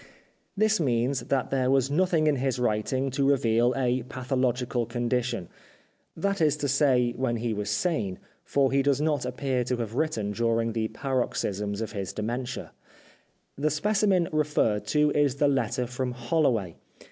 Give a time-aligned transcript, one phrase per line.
[0.57, 5.47] This means that there was nothing in his writing to reveal a pathological condition;
[6.17, 9.93] that is to say when he was sane, for he does not appear to have
[9.93, 12.71] written during the paroxysms of his dementia.
[13.59, 16.77] The specimen referred to is the letter from Holloway.